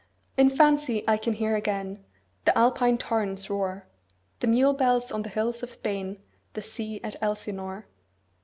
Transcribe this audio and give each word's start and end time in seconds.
In 0.35 0.49
fancy 0.49 1.03
I 1.07 1.15
can 1.17 1.33
hear 1.33 1.55
again 1.55 2.03
The 2.45 2.57
Alpine 2.57 2.97
torrent's 2.97 3.51
roar, 3.51 3.85
The 4.39 4.47
mule 4.47 4.73
bells 4.73 5.11
on 5.11 5.21
the 5.21 5.29
hills 5.29 5.61
of 5.61 5.69
Spain, 5.69 6.15
15 6.17 6.23
The 6.53 6.61
sea 6.63 7.01
at 7.03 7.15
Elsinore. 7.21 7.85